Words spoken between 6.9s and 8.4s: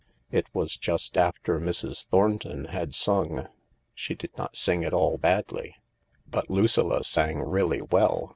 sang really well.